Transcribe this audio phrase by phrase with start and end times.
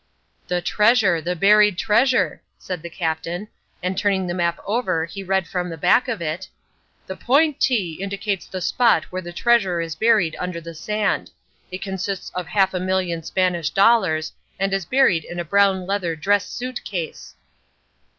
[0.47, 3.47] "The treasure, the buried treasure," said the Captain,
[3.83, 8.47] and turning the map over he read from the back of it—"The point T indicates
[8.47, 11.29] the spot where the treasure is buried under the sand;
[11.69, 16.15] it consists of half a million Spanish dollars, and is buried in a brown leather
[16.15, 17.35] dress suit case."